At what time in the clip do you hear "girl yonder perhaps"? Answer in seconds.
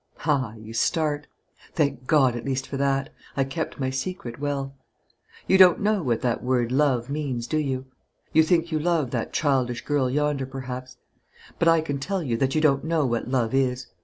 9.85-10.97